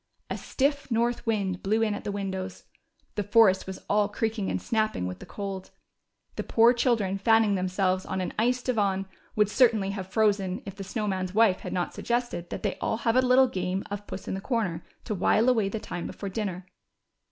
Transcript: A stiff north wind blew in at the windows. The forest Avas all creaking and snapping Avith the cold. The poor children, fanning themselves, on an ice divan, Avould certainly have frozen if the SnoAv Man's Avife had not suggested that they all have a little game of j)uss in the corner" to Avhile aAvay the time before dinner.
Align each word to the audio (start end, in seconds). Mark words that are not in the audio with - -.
A 0.31 0.37
stiff 0.39 0.89
north 0.89 1.27
wind 1.27 1.61
blew 1.61 1.83
in 1.83 1.93
at 1.93 2.05
the 2.05 2.11
windows. 2.11 2.63
The 3.13 3.21
forest 3.23 3.67
Avas 3.67 3.83
all 3.87 4.09
creaking 4.09 4.49
and 4.49 4.59
snapping 4.59 5.05
Avith 5.05 5.19
the 5.19 5.27
cold. 5.27 5.69
The 6.37 6.43
poor 6.43 6.73
children, 6.73 7.19
fanning 7.19 7.53
themselves, 7.53 8.03
on 8.03 8.19
an 8.19 8.33
ice 8.39 8.63
divan, 8.63 9.05
Avould 9.37 9.49
certainly 9.49 9.91
have 9.91 10.07
frozen 10.07 10.63
if 10.65 10.75
the 10.75 10.83
SnoAv 10.83 11.07
Man's 11.09 11.33
Avife 11.33 11.59
had 11.59 11.71
not 11.73 11.93
suggested 11.93 12.49
that 12.49 12.63
they 12.63 12.79
all 12.81 12.97
have 12.97 13.15
a 13.15 13.21
little 13.21 13.47
game 13.47 13.83
of 13.91 14.07
j)uss 14.07 14.27
in 14.27 14.33
the 14.33 14.41
corner" 14.41 14.83
to 15.05 15.15
Avhile 15.15 15.53
aAvay 15.53 15.71
the 15.71 15.79
time 15.79 16.07
before 16.07 16.29
dinner. 16.29 16.65